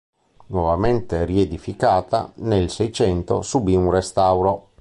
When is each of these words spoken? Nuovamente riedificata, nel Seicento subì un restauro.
Nuovamente 0.47 1.25
riedificata, 1.25 2.31
nel 2.37 2.71
Seicento 2.71 3.43
subì 3.43 3.75
un 3.75 3.91
restauro. 3.91 4.69